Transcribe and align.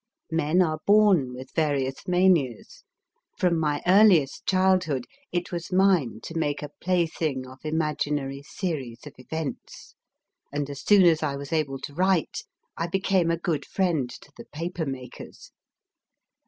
Men 0.31 0.63
are 0.63 0.79
born 0.87 1.31
with 1.35 1.51
various 1.51 2.07
manias: 2.07 2.83
from 3.37 3.59
my 3.59 3.83
earliest 3.85 4.47
childhood, 4.47 5.05
it 5.31 5.51
was 5.51 5.71
mine 5.71 6.21
to 6.23 6.35
make 6.35 6.63
a 6.63 6.71
plaything 6.81 7.45
of 7.45 7.59
imaginary 7.63 8.41
series 8.41 9.05
of 9.05 9.13
events; 9.19 9.93
and 10.51 10.71
as 10.71 10.81
soon 10.81 11.03
as 11.03 11.21
I 11.21 11.35
was 11.35 11.53
able 11.53 11.77
to 11.81 11.93
write, 11.93 12.39
I 12.75 12.87
became 12.87 13.29
a 13.29 13.37
good 13.37 13.63
friend 13.63 14.09
to 14.21 14.31
the 14.35 14.45
paper 14.45 14.87
makers. 14.87 15.51